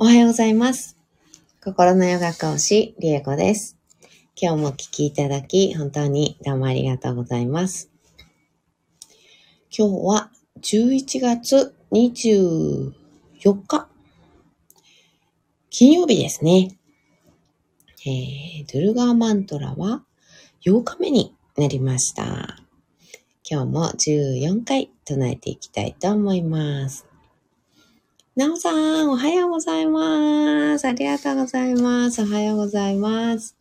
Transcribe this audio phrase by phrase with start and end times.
[0.00, 0.96] おはようございます。
[1.60, 3.76] 心のヨガ講師、リエコです。
[4.40, 7.90] 今日もお聞きいただき、本当にどうもありがとうございます。
[9.76, 10.30] 今日は
[10.62, 12.92] 11月24
[13.42, 13.88] 日、
[15.68, 16.78] 金曜日ですね。
[18.06, 20.04] えー、ドゥルガーマントラは
[20.64, 22.60] 8日目になりました。
[23.42, 27.07] 今日も14回唱えていきたいと思います。
[28.38, 30.86] なおさん、おはようございます。
[30.86, 32.22] ありがとうございます。
[32.22, 33.56] おはようございます。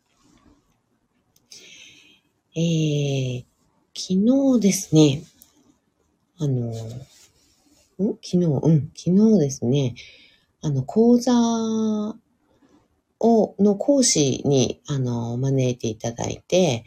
[2.55, 3.45] えー、
[3.95, 5.23] 昨日ですね、
[6.37, 6.73] あの、ん？
[6.77, 9.95] 昨日、うん、昨日ですね、
[10.61, 11.33] あの、講座
[13.19, 16.83] を、の講師に、あの、招いていただいて、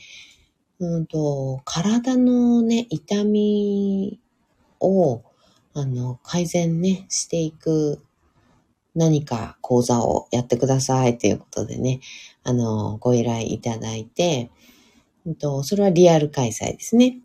[0.78, 4.20] うんと、体のね、痛み
[4.78, 5.24] を、
[5.74, 8.02] あの、改善ね、していく
[8.94, 12.00] 何か講座をやってくださいということでね、
[12.42, 14.50] あの、ご依頼いただいて、
[15.24, 17.18] うんと、それはリアル開催ですね。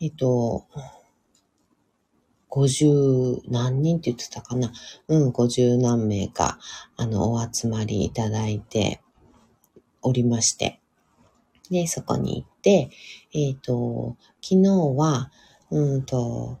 [0.00, 0.66] えっと、
[2.50, 4.72] 50何人って言ってたかな
[5.08, 6.58] うん、50何名か、
[6.96, 9.00] あの、お集まりいただいて
[10.02, 10.80] おりまして。
[11.70, 12.90] で、そこに行って、
[13.32, 15.30] えっ、と、昨日は、
[15.70, 16.58] うんと、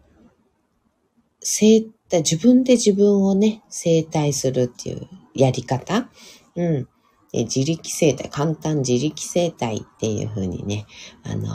[1.44, 6.08] 生体、自分で自分をね、生体するっていうやり方
[6.56, 6.88] うん。
[7.32, 10.86] 自力生体、簡単自力生体っていう風にね、
[11.24, 11.48] あの、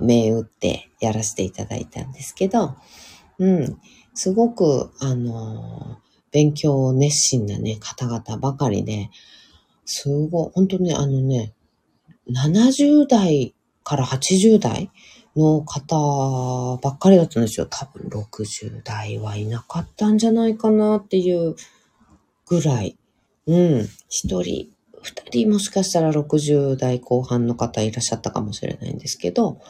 [0.00, 2.74] 銘打ってやらせていただいたんですけど、
[3.38, 3.78] うん。
[4.14, 5.98] すごく、あの、
[6.32, 9.10] 勉強熱心なね、方々ばかりで、
[9.84, 11.54] すごい、本当にあのね、
[12.30, 14.90] 70代から80代
[15.36, 17.66] の方ばっかりだったんですよ。
[17.66, 21.54] 多分60代はいなかったんじゃないかなっていう
[22.46, 22.98] ぐらい。
[23.46, 23.88] うん。
[24.08, 24.70] 一人、
[25.02, 29.60] 二人もしかしたら60代後半の方いらっしゃったかもしれないんですけど、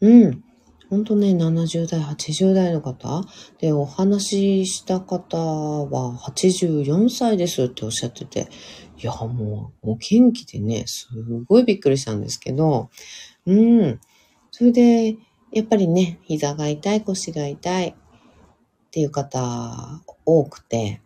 [0.00, 0.44] うん。
[0.90, 3.22] ほんとね、70代、80代の方
[3.58, 8.48] で、お話しした方は84歳ですっておっしゃってて、
[8.98, 11.08] いや、もう、お元気でね、す
[11.48, 12.90] ごいびっくりしたんですけど、
[13.46, 14.00] うん。
[14.56, 15.16] それで、
[15.50, 17.94] やっぱりね、膝が痛い、腰が痛いっ
[18.92, 21.00] ていう方多くて、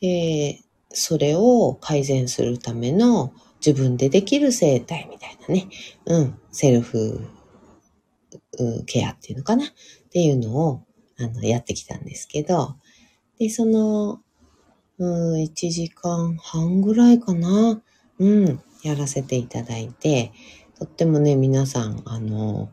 [0.00, 0.58] で、
[0.90, 3.32] それを改善するための
[3.64, 5.68] 自分でできる生態みたいなね、
[6.06, 7.20] うん、セルフ
[8.86, 9.66] ケアっていうのかな。
[9.66, 9.68] っ
[10.10, 10.84] ていうのを、
[11.16, 12.74] あの、やってきたんですけど、
[13.38, 14.20] で、その、
[14.98, 17.80] うん、1時間半ぐらいかな、
[18.18, 20.32] うん、やらせていただいて、
[20.82, 22.72] とってもね、皆さん、あの、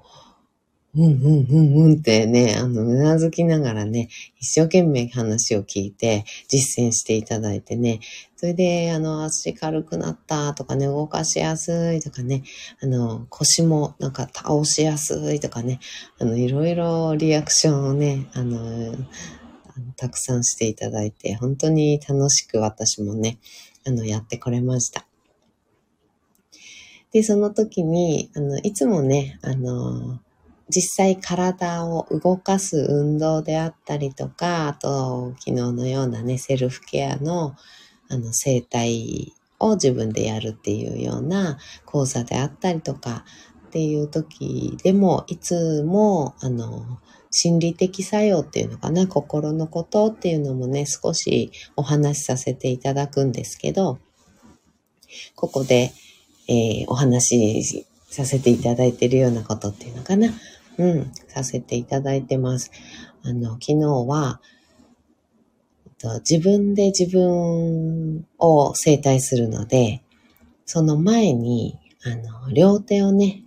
[0.95, 4.09] うんうんうんうんってね、あの、うなずきながらね、
[4.39, 7.99] 一生懸命話を聞いて、実践していただいてね、
[8.35, 12.41] それで、あの、足軽くなったとかね、動かしやすいとかね、
[12.81, 15.79] あの、腰もなんか倒しやすいとかね、
[16.17, 18.95] あの、いろいろリアクションをね、あの、
[19.97, 23.37] たくさんしていただいて、本当に楽しく私もね、
[23.85, 25.08] あの、やってこれました。
[27.11, 30.19] で、その時に、あの、いつもね、あの、
[30.69, 37.55] 実際体を動かす運動であったりとか、あと、昨日のようなね、セルフケアの、
[38.09, 43.25] あの、生態を自分でやるっていうような講座であったりとか
[43.67, 46.99] っていう時でも、いつも、あの、
[47.31, 53.99] 心理的作用っていうのかな、心のことっていうのもね、少しお話しさせていただくんですけど、
[55.35, 55.91] ここで、
[56.49, 60.29] えーお話しさせていただいているようなことっていうのかな。
[60.79, 62.71] うん、させていただいてます。
[63.23, 64.41] あの、昨日は、
[66.27, 70.01] 自分で自分を整体するので、
[70.65, 73.43] その前に、あの、両手をね、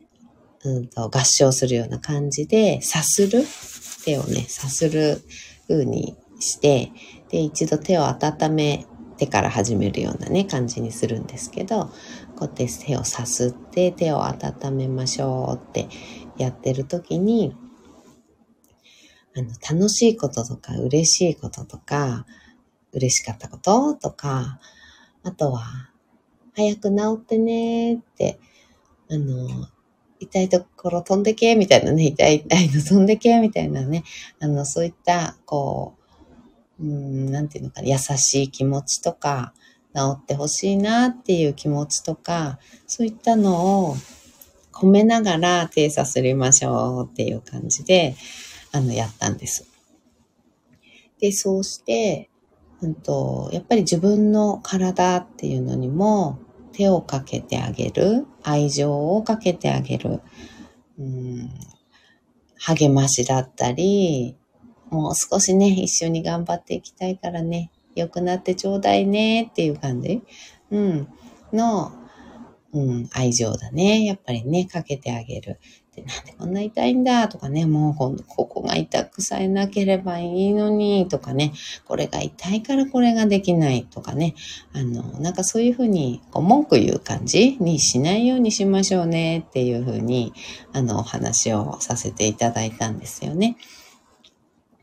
[0.65, 3.45] うんと合掌するような感じで、さする
[4.05, 5.23] 手をね、さする
[5.67, 6.93] 風にして、
[7.31, 11.91] で、一度手を温めてから始めるようなね、感じにするんですけど、
[12.42, 15.89] こうやって手をさすって手を温めましょうって
[16.36, 17.54] やってる時に、
[19.36, 22.27] あの、楽しいこととか嬉しいこととか、
[22.92, 24.59] 嬉しかったこととか、
[25.22, 25.62] あとは、
[26.56, 28.41] 早く治ってねって、
[29.09, 29.68] あの、
[30.18, 34.03] 痛いところ飛んでけみたいなね、痛い痛いの飛んでけみたいなね、
[34.41, 35.95] あの、そういった、こ
[36.80, 39.54] う、うん、なんていうのかな、優しい気持ちとか、
[39.94, 43.97] 治ってほしいなっていう気持ちとか、そういったのを
[44.72, 48.16] 込めながら手さすりましょうっていう感じで、
[48.72, 49.68] あの、やったんです。
[51.21, 52.30] で、そうして、
[52.80, 56.41] うんと、やっぱり自分の体っていうのにも
[56.72, 60.21] 手をかけてあげる、愛情をかけてあげる、
[60.98, 61.50] うん、
[62.59, 64.36] 励ましだったり、
[64.91, 70.22] もう少しね、一緒に頑張っていきたいからね、良くなってちょうだいねっていう感じ、
[70.71, 71.09] うん、
[71.53, 71.92] の、
[72.72, 74.04] うん、愛情だね。
[74.04, 75.60] やっぱりね、かけてあげる。
[75.94, 77.28] で、なんでこんな痛いんだ？
[77.28, 81.06] とかね、もうこここが痛くさえなければいいのに。
[81.06, 81.53] とかね、
[81.84, 83.84] これが痛いからこれができない。
[83.84, 84.34] とかね、
[84.72, 87.59] あの、なんかそういうふうにこう文句言う感じ？
[87.60, 89.41] にしないようにしましょうね。
[89.41, 90.33] っていうふうに、
[90.72, 93.59] あの、お話をさせていただいたんですよね。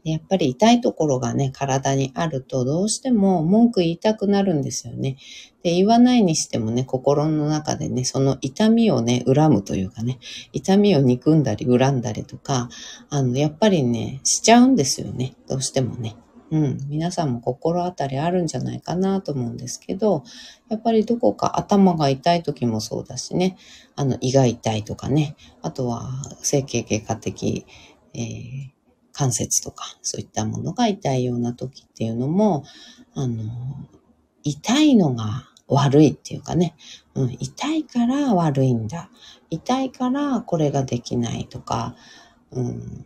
[0.03, 5.17] やっぱり痛いところがね、体にあるとどうしても文句言いたくなるんですよね。
[5.63, 10.19] で、言わないにしてもね、心の中でね、その痛みをね、恨むというかね、
[10.53, 12.69] 痛みを憎んだり恨んだりとか、
[13.09, 15.35] あの、やっぱりね、しちゃうんですよね。
[15.47, 16.15] どうしてもね。
[16.51, 16.77] うん。
[16.87, 20.23] 皆さんも心当たりあるんじゃないかなと思うんですけど、
[20.69, 23.57] やっぱりどこか頭が痛い時もそうだしね、
[23.95, 26.09] あの、胃が痛いとかね、あとは
[26.41, 27.65] 整形外科的、
[28.13, 28.78] えー
[29.19, 32.63] 関節とか、そういったものが痛いような時っていうのも、
[33.15, 33.43] あの、
[34.43, 36.73] 痛いのが悪いっていうかね、
[37.15, 39.09] うん、痛いから悪いんだ。
[39.49, 41.97] 痛いからこれができないとか、
[42.51, 43.05] うん、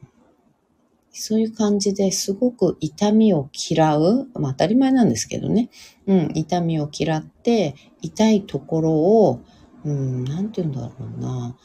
[1.10, 4.28] そういう感じですごく痛みを嫌う。
[4.36, 5.72] まあ当たり前なんですけどね。
[6.06, 7.74] うん、痛みを嫌って、
[8.04, 9.42] 痛いところを、
[9.84, 11.58] うん、なんて言うんだろうな。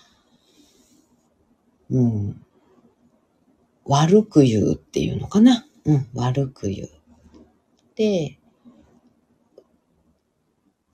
[1.90, 2.42] うん、
[3.88, 5.66] 悪く言うっていうのかな？
[5.84, 6.88] うん、悪く言う。
[7.96, 8.38] で、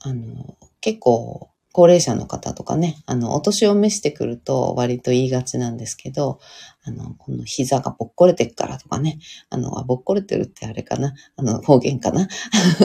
[0.01, 6.39] あの、結構、高齢者の方とかね、あの、お年を召してくると割と言いがちなんですけど、
[6.85, 9.19] あの、この膝がぼっこれてっからとかね、
[9.51, 11.15] あの、あぼっこれてるってあれかな？
[11.35, 12.29] あの、方言かな？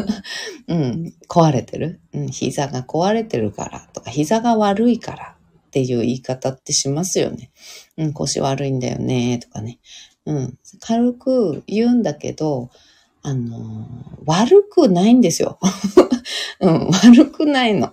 [0.70, 5.38] うん、壊れてる、うん、膝が壊れてるからとか、膝が悪いから
[5.70, 7.52] っていう言い方ってしますよね。
[7.98, 9.78] うん、腰悪いんだよね、とかね。
[10.26, 12.72] うん、軽く言うんだけど、
[13.22, 13.88] あの、
[14.26, 15.60] 悪くないんですよ。
[16.60, 17.92] うん、悪くないの。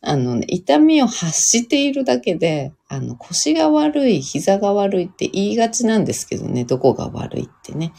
[0.00, 7.92] あのね、痛みを発しているだけで、あの、腰が悪い、膝が悪いって言いがちなんですけどね、どこが悪いってね。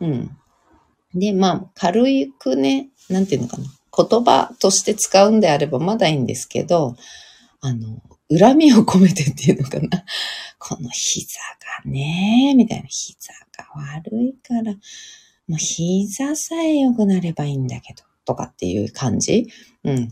[0.00, 0.30] うん。
[1.14, 2.04] で、まあ、軽
[2.38, 3.64] くね、なんていうのかな。
[3.96, 6.94] 言葉として使うんであればまだいいんですけど、
[7.60, 10.04] あの、恨みを込めてっていうのかな。
[10.58, 11.38] この膝
[11.84, 12.86] がね、みたいな。
[12.88, 13.66] 膝が
[13.98, 14.72] 悪いから、
[15.48, 19.48] もう膝さえ良くなればいいんだけど、とかっていう感じ。
[19.84, 20.10] うん。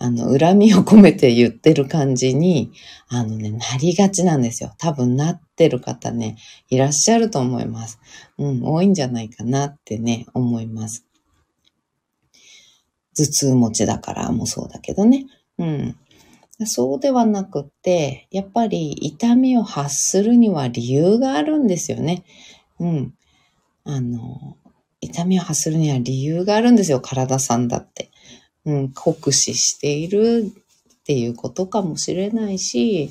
[0.00, 2.72] あの、恨みを込めて言ってる感じに、
[3.08, 4.72] あのね、なりがちなんですよ。
[4.78, 6.36] 多分なってる方ね、
[6.70, 7.98] いらっしゃると思います。
[8.38, 11.04] うん、多いんじゃないかなってね、思います。
[13.16, 15.26] 頭痛持ちだからもそうだけどね。
[15.58, 15.96] うん。
[16.66, 22.24] そうではなくて、やっぱり痛みを発するには理由があるんですよね。
[22.80, 23.14] うん。
[23.84, 24.56] あの、
[25.00, 28.10] 痛みを発するには理由があるんですよ、体さんだって。
[28.64, 33.10] うん、酷使しているっていうことかもしれないし、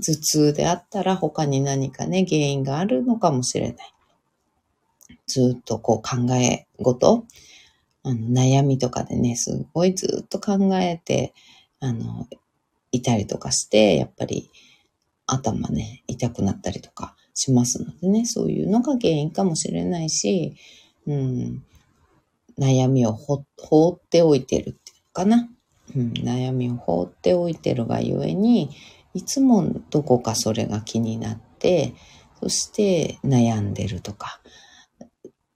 [0.00, 3.94] 頭痛であったら他に何かね、原因があるのかもしれない。
[5.26, 7.24] ずっとこう考え事、
[8.04, 11.34] あの悩みとかでね、すごいずっと考えて、
[11.80, 12.26] あの、
[12.92, 14.50] いたりとかして、やっぱり
[15.26, 20.56] 頭ね、痛くなったりとかしますのでね、そういうのが原因かもしれないし、
[21.06, 21.62] うん、
[22.58, 25.48] 悩みを放っておいてるっていうのかな。
[25.96, 28.70] うん、悩みを放っておいてるがゆえに、
[29.14, 31.94] いつもどこかそれが気になって、
[32.40, 34.40] そして悩んでるとか、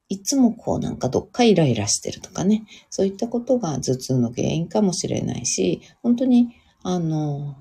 [0.08, 7.56] いつもこうなんかどっかイライラしてるとかね、そういったことが頭痛の原因かもしれないし、本当にあの、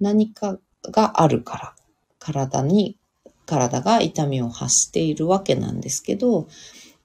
[0.00, 0.58] 何か
[0.90, 1.74] があるから、
[2.18, 2.98] 体に、
[3.46, 6.48] 体が痛みを発しているわけなんですけど、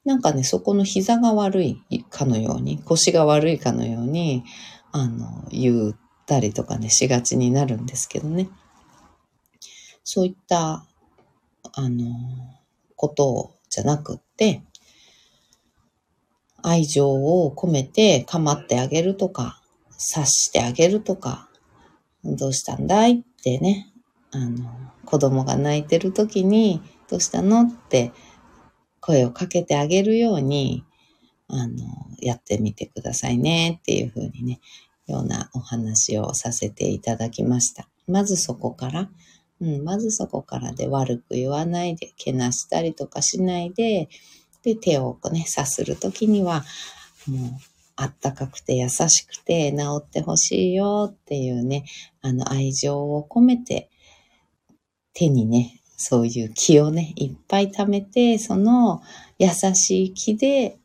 [0.05, 4.43] なんかね、そこの膝が悪いかのように、腰が悪いかのように、
[4.91, 8.49] あの、言ったりとかね、しがちになるんですけどね。
[10.03, 10.85] そういった、
[11.73, 12.07] あの、
[12.95, 14.63] ことじゃなくって、
[16.63, 19.61] 愛情を込めて構ってあげるとか、
[19.97, 21.49] 察してあげるとか、
[22.23, 23.91] どうしたんだいってね、
[24.31, 24.69] あの、
[25.05, 28.11] 子供が泣いてる時に、どうしたのって
[28.99, 30.83] 声をかけてあげるように、
[31.47, 31.77] あの、
[32.19, 34.59] やってみてくださいねっていうふうにね、
[35.07, 37.87] ようなお話をさせていただきました。
[38.07, 39.09] まずそこから、
[39.61, 44.09] うん、まずそこからで悪く言わないで、けなしたりとかしないで、
[44.63, 46.65] で、手をこうね、さするときには、
[47.27, 51.83] もう、あったかくて優しくて治ってほしいよっていうね、
[52.21, 53.89] あの愛情を込めて
[55.13, 59.01] 手にね、そういう気をね、いっぱい貯めて、その
[59.39, 60.77] 優しい気で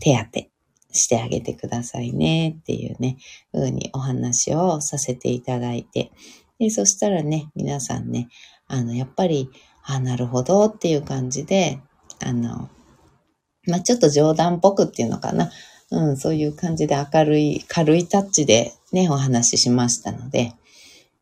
[0.00, 0.50] 手当て
[0.90, 3.16] してあげてくださいねっていうね、
[3.52, 6.10] 風にお話をさせていただいて、
[6.58, 8.28] で、そしたらね、皆さんね、
[8.66, 9.50] あの、やっぱり、
[9.84, 11.80] あ、なるほどっていう感じで、
[12.24, 12.68] あの、
[13.66, 15.50] まあ、ちょっと冗談っぽくっていうのかな。
[15.90, 20.52] うん、そういう感じで明るい、軽いタッチでね、お話ししましたので、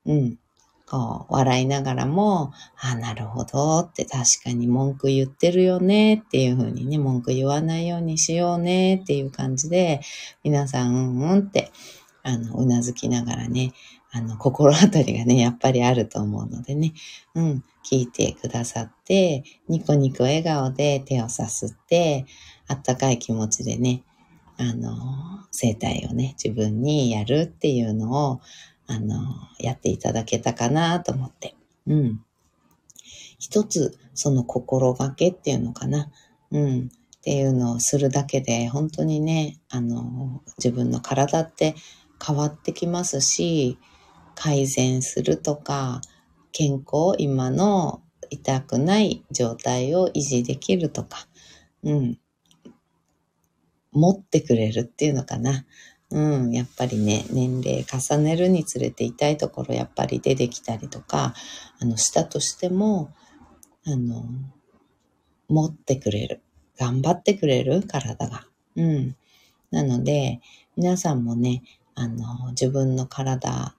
[0.06, 0.38] うん、
[0.86, 10.00] こう、笑いながらも、あ、なるほどって確かに文句言ってるよねっていうふうにね、文句言わないようにしようねっていう感じで、
[10.44, 11.70] 皆さん、うんうんって、
[12.22, 13.72] あの、うなずきながらね、
[14.10, 16.94] あの、心当たりがね、やっぱりあると思うのでね、
[17.34, 22.24] うん、聞いてくださって、ニコニコ笑顔で手をさすって、
[22.66, 24.04] あったかい気持ちでね、
[24.58, 24.96] あの、
[25.50, 28.40] 生態をね、自分にやるっていうのを、
[28.86, 29.16] あの、
[29.58, 31.54] やっていただけたかなと思って。
[31.86, 32.20] うん。
[33.38, 36.10] 一つ、その心がけっていうのかな。
[36.50, 36.90] うん。
[37.18, 41.74] っていうのをするだけで、本当にね、あの、自分の体って
[42.24, 43.78] 変わってきますし、
[44.34, 46.00] 改善するとか、
[46.52, 51.28] 健康、今の痛くない状態を維持できるとか、
[51.84, 52.18] うん。
[53.92, 55.64] 持ってくれるっていうのかな。
[56.10, 56.18] う
[56.48, 61.34] ん、やっぱりね、年齢重ねるにつれて痛いところやっぱり出てきたりとか、
[61.80, 63.12] あの、したとしても、
[63.84, 64.24] あの、
[65.48, 66.40] 持ってくれる。
[66.78, 67.82] 頑張ってくれる？
[67.82, 68.46] 体が。
[68.76, 69.16] うん。
[69.70, 70.40] なので、
[70.76, 71.62] 皆さんもね、
[71.94, 73.74] あの、自分の体、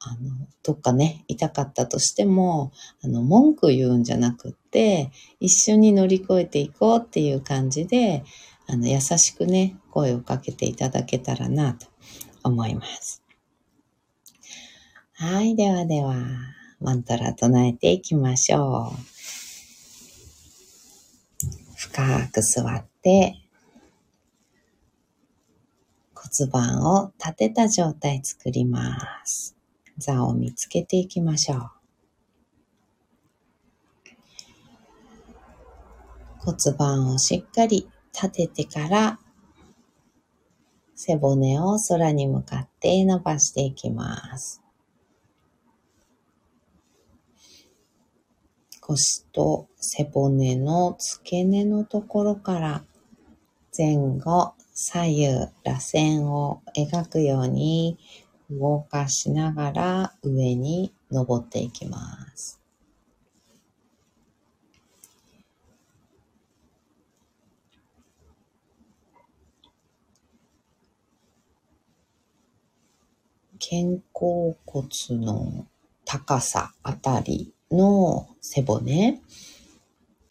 [0.00, 2.70] あの、どっかね、痛かったとしても、
[3.02, 8.22] あの、文句言うんじゃなくって、一緒に乗り越えていこうっていう感じで、
[8.70, 11.86] あの、優しくね、声をかけていただけたらなと
[12.44, 13.22] 思います。
[15.14, 16.14] はい、ではでは、
[16.78, 18.96] マントラ唱えていきましょう。
[21.76, 23.36] 深く座って、
[26.14, 29.56] 骨盤を立てた状態作ります。
[29.96, 31.70] 座を見つけていきましょう。
[36.40, 37.88] 骨盤をしっかり
[38.20, 39.18] 立ててから
[40.96, 44.60] 背骨を空に向かって伸ばしていきます。
[48.80, 52.82] 腰と背骨の付け根のところから
[53.76, 55.26] 前後左右
[55.62, 57.98] 螺旋を描くように
[58.50, 62.57] 動かしながら上に登っていきます。
[73.58, 75.66] 肩甲骨の
[76.04, 79.20] 高さあたりの背骨、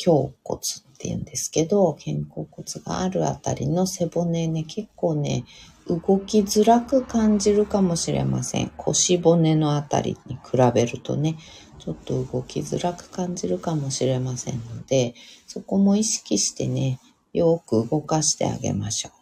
[0.03, 5.46] 胸骨って言うんですけど、肩甲骨があるあたりの背骨ね、結構ね、
[5.88, 8.72] 動きづらく感じるかもしれません。
[8.77, 11.38] 腰骨のあたりに比べるとね、
[11.79, 15.13] ちょっと動きづらく感じるかもしれませんので、
[15.46, 17.00] そこも意識してね、
[17.34, 19.17] よく動かしてあげましょう。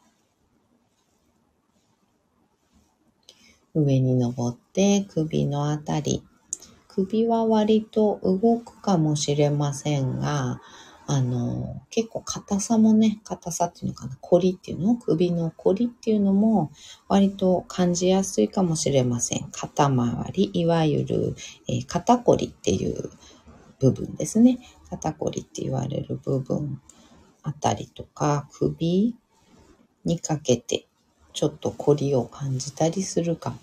[3.75, 6.24] 上に登って首のあたり。
[6.88, 10.62] 首は割と動くかもしれませんが、
[11.08, 14.96] あの、結構硬さもね、硬さっていうのかな、凝りっていうの？
[14.96, 16.72] 首の凝りっていうのも
[17.10, 19.50] 割と感じやすいかもしれません。
[19.51, 21.36] 肩周り、いわゆる、
[21.67, 23.12] えー、肩こりっていう
[23.79, 24.60] 部分ですね。
[24.89, 26.82] 肩こりって言われる部分
[27.44, 29.13] あたりとか、首
[30.05, 30.88] にかけて
[31.36, 33.56] ちょっと凝りを感じたりするか。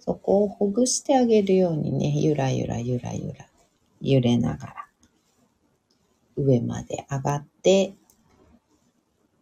[0.00, 3.46] そこをほぐしてあげるようにね、ゆらゆらゆらゆら
[4.00, 4.88] 揺れながら
[6.36, 7.92] 上まで上がって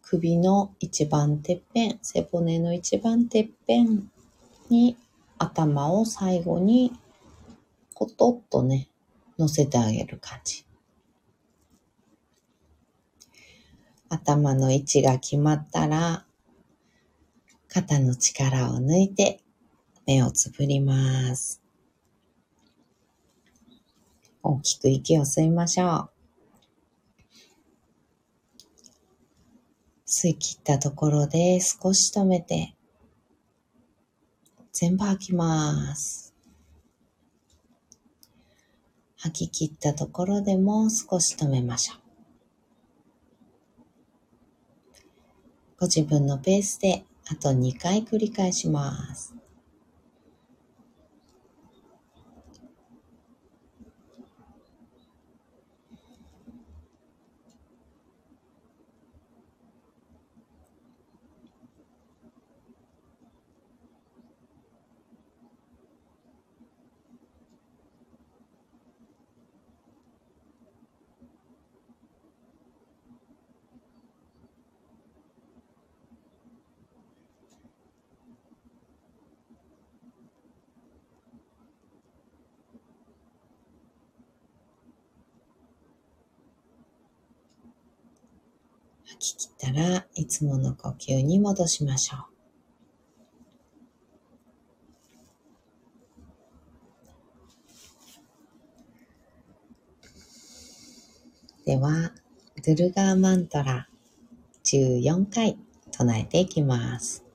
[0.01, 4.09] 首の一番てっぺん、背骨の一番てっぺん
[4.69, 4.97] に
[5.37, 6.93] 頭を最後に
[7.93, 8.89] コトッとね、
[9.39, 10.65] 乗せてあげる感じ。
[14.09, 16.26] 頭の位置が決まったら、
[17.81, 19.39] 肩の力を抜いて
[20.07, 21.61] 目をつぶります。
[24.41, 26.09] 大きく息を吸いましょう。
[30.07, 32.73] 吸い切ったところで少し止めて、
[34.73, 36.33] 全部吐きます。
[39.17, 41.97] 吐き切ったところでも少し止めましょう。
[45.81, 49.35] ご自分のペースであと2回繰り返します。
[89.19, 92.37] き切ったらいつもの呼吸に戻しましょう。
[101.65, 102.11] では、
[102.65, 103.89] ドゥルガーマントラ
[104.63, 105.57] 14回
[105.91, 107.25] 唱えていきます。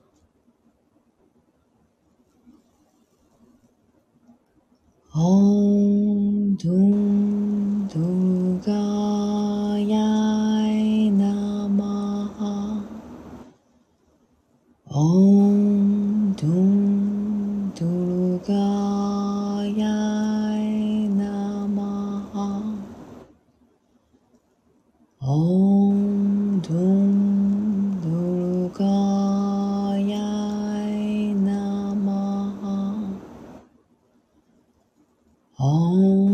[5.15, 10.62] オンドゥンドゥガヤ
[14.93, 18.69] Om Dum Durgayai
[21.09, 22.77] Namaha.
[25.19, 27.09] Om Dum
[28.05, 28.93] Durgayai
[31.41, 32.77] Namaha.
[35.57, 36.32] Om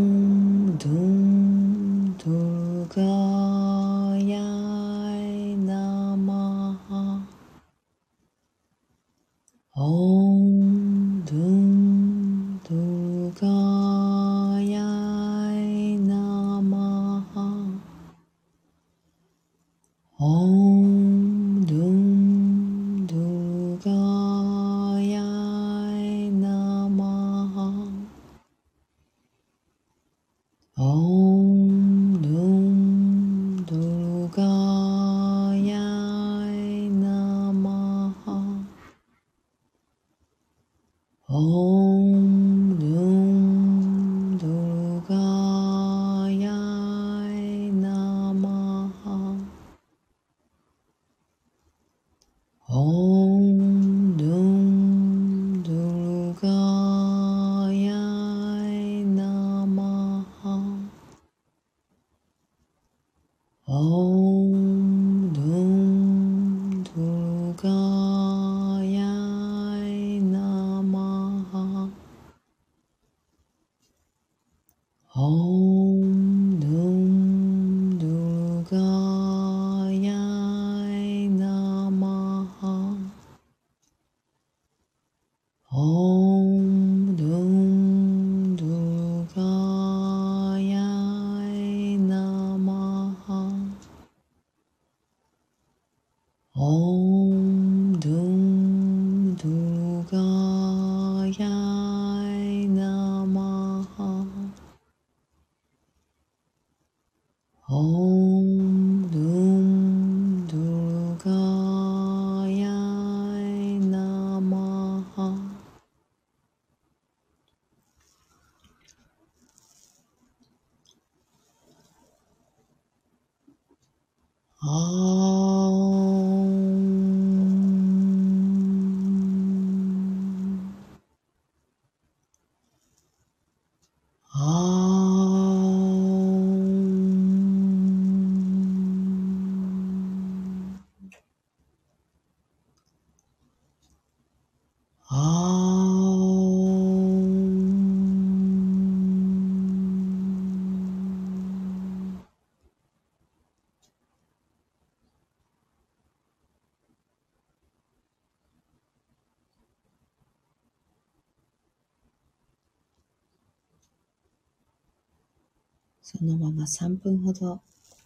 [166.11, 167.61] そのまま3分ほど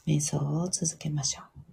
[0.06, 1.73] 瞑想を続けましょう。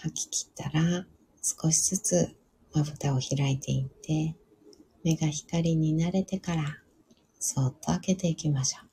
[0.00, 1.06] 吐き切ったら
[1.42, 2.36] 少しずつ
[2.72, 4.36] まぶたを開いていって
[5.02, 6.78] 目が光に慣れてから
[7.40, 8.88] そっと開けていきましょう。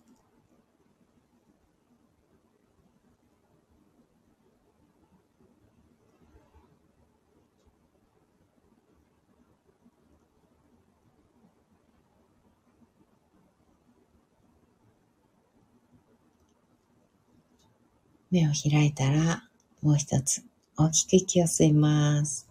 [18.31, 19.43] 目を開いたら
[19.81, 20.43] もう一つ
[20.77, 22.49] 大きく息を吸います。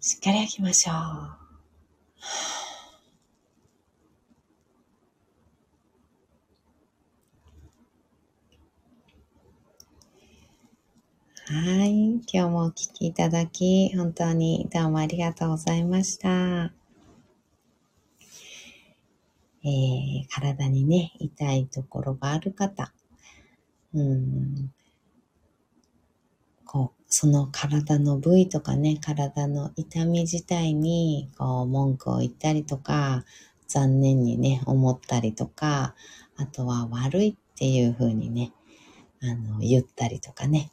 [0.00, 0.94] しっかり吐きましょう。
[11.50, 12.10] はい。
[12.10, 16.72] 今日もお聴きいただき、本当にどうもありがとうございました。
[19.64, 22.92] えー、体にね、痛いところがある方、
[23.94, 24.72] うん、
[26.68, 33.24] こう、その体の部位とかね、体の痛み自体に、こう、文句を言ったりとか、
[33.66, 35.94] 残念にね、思ったりとか、
[36.36, 38.52] あとは悪いっていう風にね、
[39.22, 40.70] あの、言ったりとかね。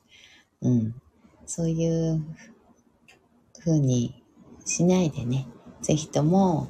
[0.62, 1.02] うん。
[1.46, 2.22] そういう
[3.64, 4.22] 風に
[4.66, 5.48] しないでね、
[5.82, 6.70] ぜひとも、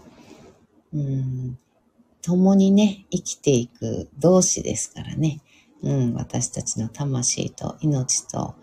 [0.93, 1.57] うん、
[2.21, 5.41] 共にね、生きていく同志ですからね。
[5.81, 8.55] うん、私たちの魂と命と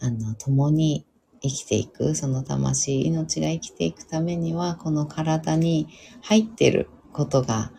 [0.00, 1.06] あの、共に
[1.42, 5.88] 生きていく、その魂、命が生きていくためには、この体に
[6.22, 7.72] 入ってることが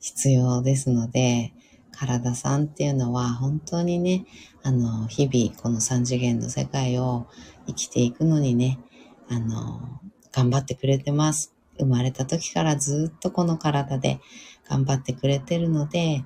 [0.00, 1.52] 必要ですので、
[1.92, 4.26] 体さんっていうのは本当にね、
[4.62, 7.26] あの、日々この三次元の世界を
[7.66, 8.80] 生きていくのにね、
[9.28, 10.00] あの、
[10.32, 11.54] 頑張ってくれてます。
[11.78, 14.20] 生まれた時からずっとこの体で
[14.68, 16.24] 頑張ってくれてるので、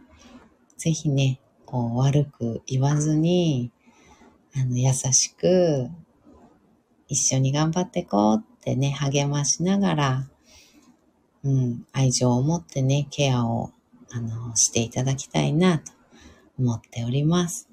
[0.76, 3.70] ぜひね、こう悪く言わずに、
[4.60, 5.88] あの、優しく、
[7.06, 10.28] 一緒に頑張っていこうってね、励ましながら、
[11.44, 13.70] うん、愛情を持ってね、ケアを、
[14.10, 15.92] あの、していただきたいなと
[16.58, 17.68] 思っております。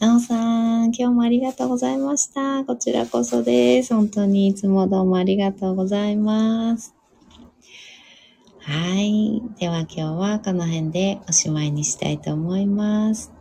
[0.00, 2.64] なおさん、今日もありがとうございました。
[2.64, 3.94] こちらこそです。
[3.94, 6.94] 本当にいつもどうもありがとうございます。
[8.60, 9.42] はい。
[9.58, 13.37] では今日はこの辺でおしまいにしたいと思います。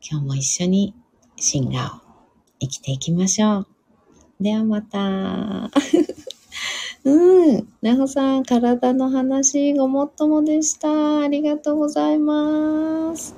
[0.00, 0.94] 今日も一緒に
[1.36, 2.00] シンガーを
[2.60, 3.66] 生きていきましょう。
[4.40, 5.70] ではまた。
[7.04, 7.68] うん。
[7.82, 11.20] なほさん、体の話、ごもっともでした。
[11.20, 13.34] ありがとうございます。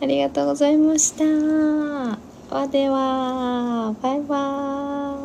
[0.00, 1.24] ありがとうございました。
[1.24, 5.19] はでは、バイバーイ。